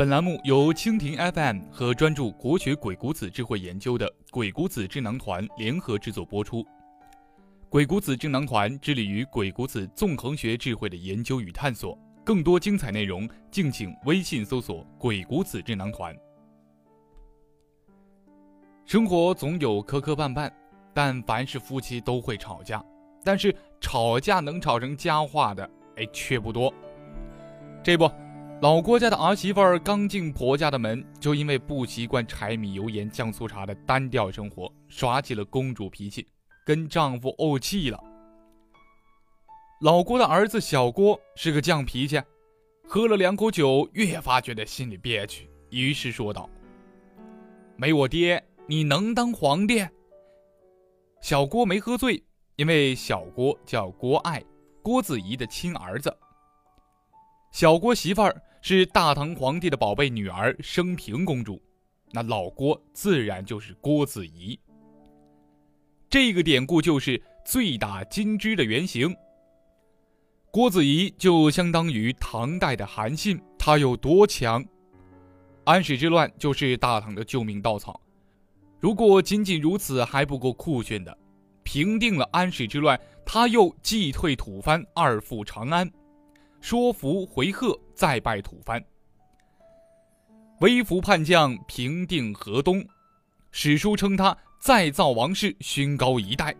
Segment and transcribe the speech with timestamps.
[0.00, 6.66] 本栏目由蜻蜓 FM 和专注国学鬼谷子智慧研究的鬼谷子智囊团联合制作播出。
[7.68, 11.98] 鬼谷子智囊团致力于鬼谷子纵横学智慧的研究与探索。
[12.24, 16.16] 更多精彩内容，敬请微信搜索“鬼谷子智囊团”。
[18.86, 20.50] 生活总有磕磕绊绊，
[20.94, 22.82] 但凡是夫妻都会吵架，
[23.22, 26.72] 但是吵架能吵成佳话的，哎，却不多。
[27.82, 28.10] 这不，
[28.60, 36.28] 老郭家的儿媳妇儿刚进婆家的门，就因为不习惯柴米油盐酱醋茶的单调生活，耍起了公主脾气，
[36.66, 37.98] 跟丈夫怄气了。
[39.80, 42.20] 老郭的儿子小郭是个犟脾气，
[42.86, 46.46] 喝了两口酒，越发觉得心里憋屈，于是说道
[47.76, 49.82] ：“没我爹，你能当皇帝？”
[51.22, 52.22] 小郭没喝醉，
[52.56, 54.44] 因为小郭叫郭爱，
[54.82, 56.14] 郭子仪的亲儿子。
[57.52, 61.60] 小郭媳妇儿是大唐皇帝的宝贝女儿升平公主，
[62.12, 64.58] 那老郭自然就是郭子仪。
[66.08, 69.16] 这个典故就是醉打金枝的原型。
[70.50, 74.64] 郭子仪就相当于唐代的韩信，他有多强？
[75.64, 78.00] 安史之乱就是大唐的救命稻草。
[78.80, 81.16] 如果仅仅如此还不够酷炫的，
[81.62, 85.88] 平定了安史之乱，他又击退吐蕃，二赴长安，
[86.60, 88.82] 说服回纥，再拜吐蕃，
[90.60, 92.82] 微服叛将，平定河东。
[93.50, 96.56] 史书称他再造王室，勋高一代。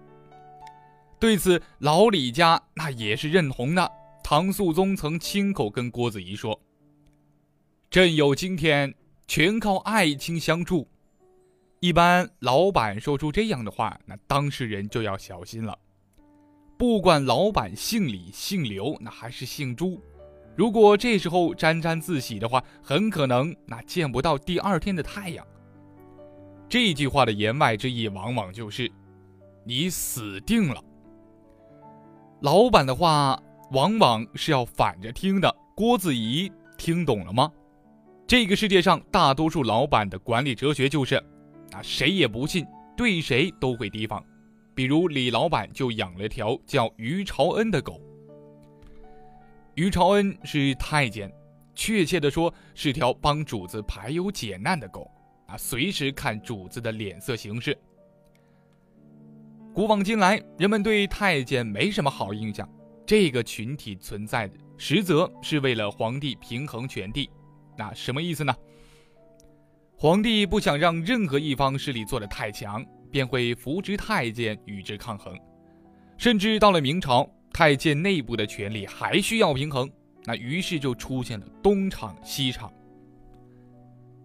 [1.18, 3.90] 对此，老李家那也是认同的。
[4.22, 6.60] 唐肃宗曾亲口跟郭子仪说
[7.88, 8.94] ：“朕有今天，
[9.26, 10.86] 全靠爱卿相助。”
[11.80, 15.78] 一般老板说出这样的话，那当事人就要小心了。
[16.76, 19.98] 不管老板姓李、姓刘，那还是姓朱，
[20.60, 25.42] 如果这时候沾沾自喜的话，很可能那见不到第二天的太阳。
[26.68, 28.92] 这句话的言外之意，往往就是
[29.64, 30.84] 你死定了。
[32.42, 35.50] 老板的话往往是要反着听的。
[35.74, 37.50] 郭子仪听懂了吗？
[38.26, 41.14] 这个世界上大多数老板的管理哲学就是，
[41.72, 44.22] 啊，谁也不信，对谁都会提防。
[44.74, 47.98] 比如李老板就养了条叫于朝恩的狗。
[49.74, 51.32] 于朝恩是太监，
[51.74, 55.10] 确切的说是条帮主子排忧解难的狗，
[55.46, 57.76] 啊，随时看主子的脸色行事。
[59.72, 62.68] 古往今来，人们对太监没什么好印象。
[63.06, 67.30] 这个群体存在的，实则是为了皇帝平衡权力。
[67.76, 68.54] 那什么意思呢？
[69.96, 75.38] 皇帝不想让任何一方势力做得太强，便会扶植太监与之抗衡。
[76.16, 79.90] 甚至到了明朝，太监内部的权力还需要平衡，
[80.24, 82.72] 那于是就出现了东厂西厂。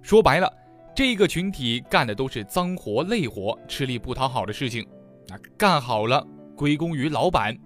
[0.01, 0.51] 说白了，
[0.95, 4.85] 这个群体干的都是脏活累活、吃力不讨好的事情。
[5.27, 6.25] 那干好了
[6.55, 7.57] 归功于老板，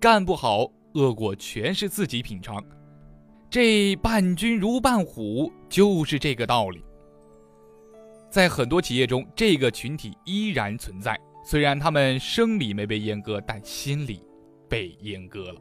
[0.00, 2.62] 干不好恶果全是自己品尝。
[3.48, 6.84] 这伴君如伴虎就是这个道理。
[8.28, 14.22] 在很多企业中，这个群体依然存在，虽然他们生理没被阉割，但心理
[14.70, 15.60] 被阉割了。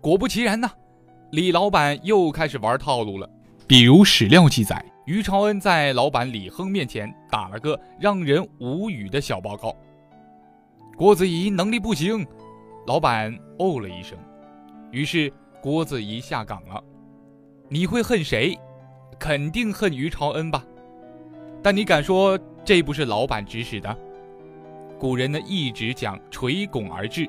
[0.00, 0.70] 果不其然呢，
[1.32, 3.28] 李老板又开始玩套路了。
[3.66, 4.84] 比如史料记载。
[5.04, 9.76] 于朝恩在老板李亨面前打了个让人无语的小报告。
[10.96, 12.24] 郭子仪能力不行，
[12.86, 14.16] 老板哦了一声，
[14.92, 16.80] 于是郭子仪下岗了。
[17.68, 18.56] 你会恨谁？
[19.18, 20.64] 肯定恨于朝恩吧？
[21.64, 23.98] 但你敢说这不是老板指使的？
[25.00, 27.28] 古人呢一直讲垂拱而治，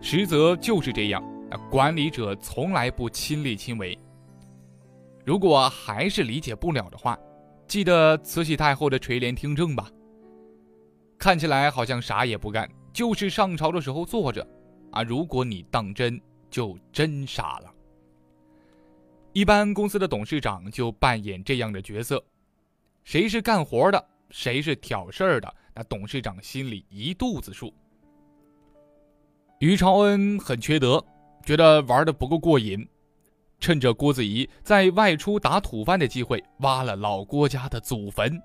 [0.00, 1.22] 实则就是这样。
[1.68, 3.98] 管理者从来不亲力亲为。
[5.24, 7.18] 如果还是理解不了的话，
[7.66, 9.90] 记得慈禧太后的垂帘听政吧。
[11.18, 14.46] 看起来好像啥也不干，就是上朝的时候坐着，
[14.92, 17.74] 啊，如果你当真，就真傻了。
[19.32, 22.24] 一般公司的董事长就扮演这样的角色，
[23.04, 27.74] 谁是干活的，谁是挑事儿的，那董事长心里一肚子数。
[29.60, 31.04] 于朝恩很缺德，
[31.44, 32.88] 觉得玩的不够过瘾。
[33.58, 38.40] 趁着郭子仪在外出打土饭的机会，挖了老郭家的祖坟。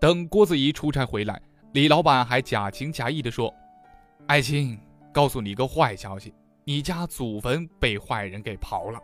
[0.00, 1.38] 等郭子仪出差回来，
[1.72, 3.52] 李老板还假情假意地说
[4.26, 4.80] ：“爱卿，
[5.12, 6.32] 告诉你个坏消息，
[6.64, 8.98] 你家祖坟被坏人给刨了。”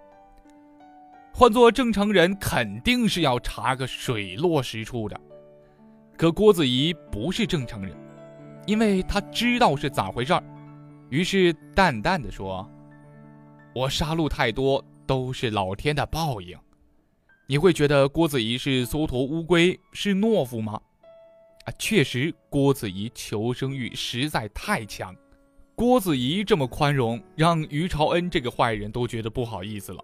[1.30, 5.20] 换做正常人，肯定是要查个水落石出的。
[6.16, 7.94] 可郭子仪不是正常人，
[8.64, 10.42] 因为他知道是咋回事儿，
[11.12, 12.66] 于是淡淡的说
[13.76, 16.56] ：“我杀戮太多。”都是老天的报应，
[17.46, 20.80] 你会觉得郭子仪是缩头乌龟，是懦夫吗？
[21.66, 25.14] 啊，确实，郭子仪求生欲实在太强。
[25.74, 30.02] 郭子仪这么宽容，让于朝恩这个坏人都觉得不好意思了，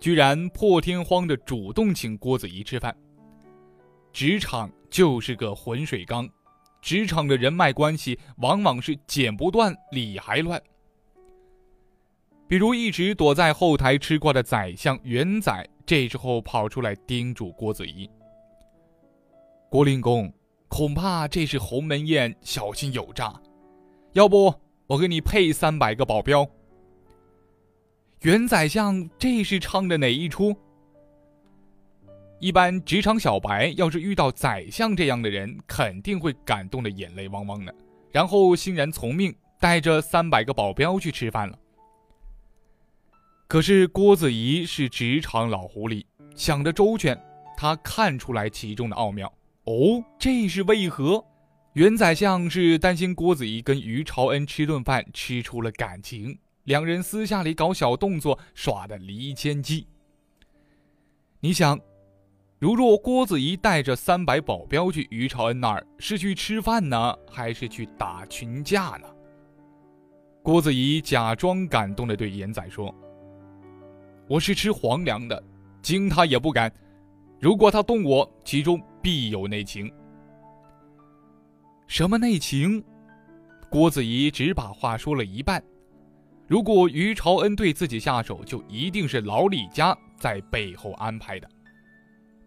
[0.00, 2.96] 居然破天荒的主动请郭子仪吃饭。
[4.12, 6.28] 职场就是个浑水缸，
[6.80, 10.60] 职场的人脉关系往往是剪不断，理还乱。
[12.46, 15.68] 比如一直躲在后台吃瓜的宰相元宰。
[15.84, 18.06] 这时候跑出来叮嘱郭子仪
[19.70, 20.30] ：“郭令公，
[20.68, 23.32] 恐怕这是鸿门宴，小心有诈。
[24.12, 24.54] 要不
[24.86, 26.46] 我给你配三百个保镖。”
[28.20, 30.54] 元宰相这是唱的哪一出？
[32.40, 37.74] 一般职场小白要是遇到宰相这样的人，肯定会感动的眼泪汪汪的，
[38.12, 41.58] 然后欣然从命，带着三百个保镖去吃饭了。
[43.48, 46.04] 可是郭子仪是职场老狐狸，
[46.36, 47.20] 想得周全，
[47.56, 49.32] 他看出来其中的奥妙。
[49.64, 51.24] 哦，这是为何？
[51.72, 59.86] 原宰相是担心郭子仪跟于朝恩吃顿饭吃出了感情，两人私下里搞小动作，耍的离间计。
[61.40, 61.78] 你想，
[62.58, 69.06] 如若郭子仪带着三百保镖去于朝恩那儿，是去吃饭呢，还是去打群架呢？
[70.42, 72.92] 郭子仪假装感动的对严仔说。
[74.26, 75.40] 我是吃皇粮的，
[75.80, 76.72] 惊他也不敢。
[77.38, 79.88] 如果他动我，其中必有内情。
[81.86, 82.82] 什么内情？
[83.70, 85.62] 郭子仪只把话说了一半。
[86.48, 91.48] 如果于朝恩对自己下手，就一定是老李家在背后安排的。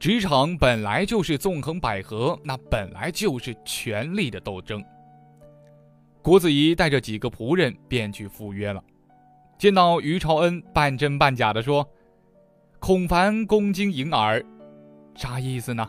[0.01, 4.83] 职场本来就是纵横捭阖，那本来就是权力的斗争。
[6.23, 8.83] 郭子仪带着几个仆人便去赴约了。
[9.59, 11.87] 见到于朝恩半真半假的说
[12.81, 14.43] ：“孔凡恭敬迎耳，
[15.13, 15.87] 啥意思呢？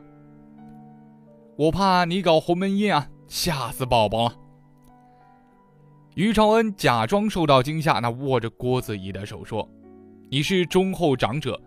[1.57, 4.37] 我怕你搞鸿门宴啊，吓死宝宝了。”
[6.17, 9.67] 于朝恩假装受到惊吓，那握着郭子仪的手说
[10.31, 11.59] ：“你是忠厚长者，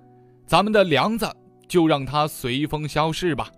[0.45, 1.27] 咱们的梁子
[1.67, 3.51] 就让他随风消逝吧。”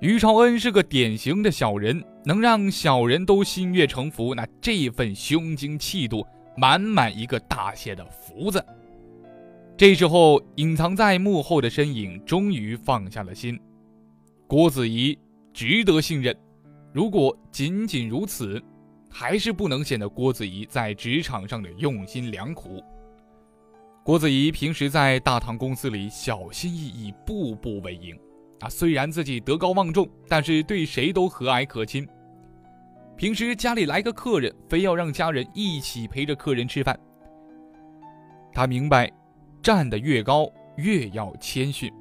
[0.00, 6.26] 于朝恩是个典型的小人，能让小人都心悦诚服，那这份胸襟气度。
[6.58, 8.64] 满满一个大写的福字。
[9.76, 13.60] 这时候，隐藏在幕后的身影终于放下了心。
[14.46, 15.18] 郭子仪
[15.52, 16.34] 值得信任。
[16.94, 18.58] 如果仅仅如此，
[19.10, 22.82] 还是不能显得郭子仪在职场上的用心良苦。
[24.06, 28.16] 郭子仪平时在大唐公司里小心翼翼，步步为营。
[28.60, 32.06] 啊，虽然自己德高望重，但是对谁都和蔼可亲。
[33.16, 36.96] 平时家里来个客人，非要让家人一起陪着客人吃饭。
[38.52, 39.10] 他明白，
[39.60, 41.92] 站得越高越要谦逊，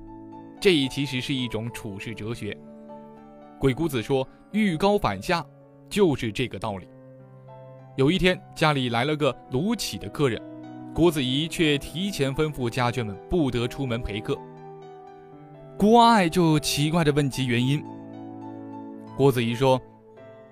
[0.62, 2.56] 这其实是一种处世哲学。
[3.60, 5.44] 鬼谷子说“欲高反下”，
[5.90, 6.88] 就是这个道理。
[7.98, 10.40] 有一天，家里来了个卢杞的客人，
[10.96, 14.40] 郭子仪却提前吩咐家眷们不得出门陪客。
[15.78, 17.84] 郭爱就奇怪地问其原因。
[19.18, 19.80] 郭子仪说。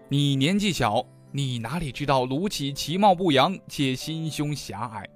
[0.09, 5.09] 你年纪小，你哪里知道卢杞其貌不扬且心胸狭隘？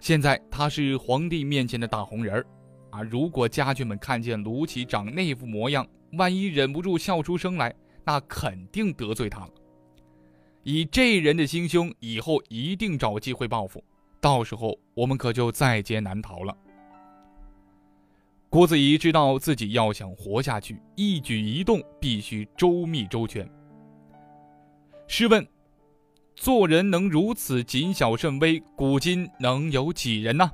[0.00, 2.46] 现在他是皇帝面前的大红人儿，
[2.90, 3.02] 啊！
[3.02, 9.50] 如果家眷们看见卢杞长那副模样，万一忍不住笑出声来，那肯定得罪他了。
[10.64, 13.84] 以这人的心胸，以后一定找机会报复，
[14.20, 16.56] 到时候我们可就在劫难逃了。
[18.48, 23.48] 郭子仪知道自己要想活下去，一举一动必须周密周全。
[25.06, 25.46] 试问，
[26.34, 30.50] 做人能如此谨小慎微，古今能有几人呢？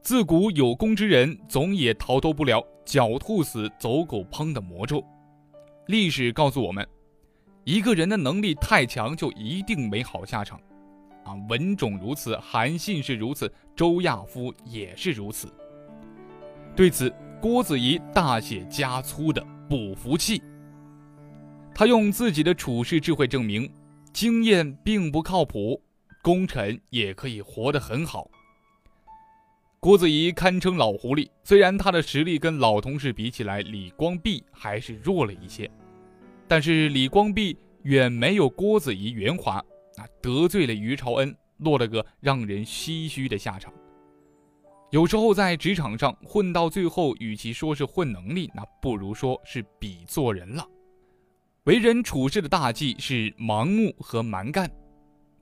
[0.00, 5.04] 自古有功之人，总也逃脱不了“狡兔死，走狗烹”的魔咒。
[5.86, 6.86] 历史告诉我们，
[7.64, 10.60] 一个人的能力太强，就一定没好下场。
[11.26, 15.48] 啊，文种如此，韩信是如此，周亚夫也是如此。
[16.76, 20.40] 对此，郭子仪大写加粗的不服气。
[21.74, 23.68] 他用自己的处世智慧证明，
[24.12, 25.82] 经验并不靠谱，
[26.22, 28.30] 功臣也可以活得很好。
[29.80, 35.68] 郭子仪堪称老狐狸，虽然他的实力跟老同事比起来，李光弼还是弱了一些，
[36.46, 39.64] 但是李光弼远没有郭子仪圆滑，
[39.96, 43.72] 啊，得罪了于朝恩，落了个让人唏嘘的下场。
[44.90, 50.66] 有时候在职场上混到最后，与其说是混能力，那不如说是比做人了。
[51.64, 54.70] 为人处事的大忌是盲目和蛮干，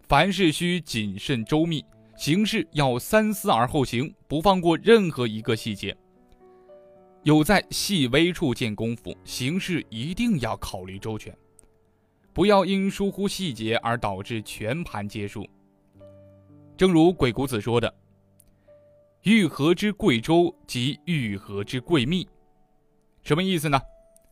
[0.09, 1.85] 凡事需谨慎周密，
[2.17, 5.95] 行事要三思而后行，不放过任何一个细节。
[7.23, 11.37] 有在细微处见功夫，行事一定要考虑周全，
[12.35, 15.49] 不要因疏忽细节而导致全盘皆输。
[16.77, 17.95] 正如鬼谷子说的
[19.23, 22.29] ：“欲合之贵周，即欲合之贵密。”
[23.23, 23.81] 什么意思呢？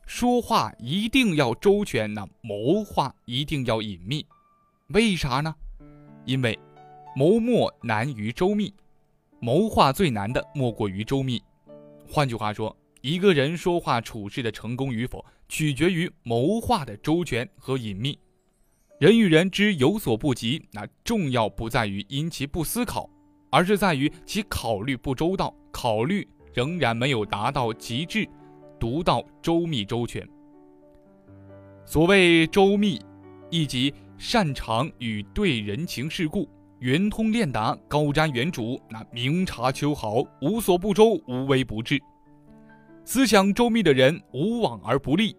[0.04, 4.26] 说话一定要周全，那谋划一定要隐秘。
[4.88, 5.54] 为啥呢？
[6.26, 6.59] 因为。
[7.14, 8.73] 谋莫难于周密，
[9.38, 11.42] 谋划最难的莫过于周密。
[12.09, 18.18] 换句话说，一个人说话处事的成功与否，取决于谋划的周全和隐秘。
[18.99, 23.06] 人与人之有所不及，那重要不在于因其不思考，
[23.50, 28.26] 而是在于其考虑不周到，考虑仍然没有达到极致，
[28.80, 30.26] 独到周密周全。
[31.85, 32.99] 所谓周密，
[33.50, 36.49] 亦即擅长与对人情世故。
[36.78, 42.00] 圆通练达，高瞻远瞩，那明察秋毫，无所不周，无微不至。
[43.04, 45.37] 思想周密的人，无往而不利。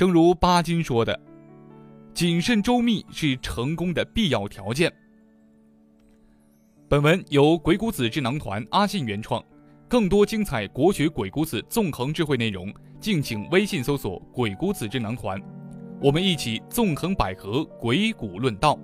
[0.00, 1.20] 正如巴金说的
[2.14, 4.90] ：“谨慎周密是成功的必要条件。”
[6.88, 9.44] 本文由鬼谷子智囊团阿信原创，
[9.88, 15.38] 更多精彩国学鬼谷子纵横智慧内容，敬请微信搜索“鬼谷子智囊团”，
[16.00, 18.78] 我们一起纵横捭阖，鬼谷论道。